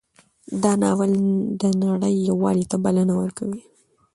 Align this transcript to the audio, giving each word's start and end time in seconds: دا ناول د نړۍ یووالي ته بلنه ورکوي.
دا 0.63 0.71
ناول 0.83 1.11
د 1.61 1.63
نړۍ 1.83 2.15
یووالي 2.29 2.65
ته 2.71 2.77
بلنه 2.85 3.13
ورکوي. 3.21 3.61